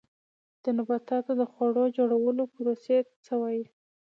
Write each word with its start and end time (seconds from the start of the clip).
د 0.63 0.65
نباتاتو 0.77 1.31
د 1.39 1.41
خواړو 1.51 1.83
جوړولو 1.97 2.43
پروسې 2.55 2.97
ته 3.07 3.13
څه 3.25 3.33
وایي 3.41 3.63